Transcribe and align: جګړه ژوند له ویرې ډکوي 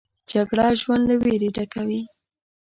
جګړه 0.31 0.65
ژوند 0.81 1.03
له 1.09 1.15
ویرې 1.23 1.49
ډکوي 1.55 2.01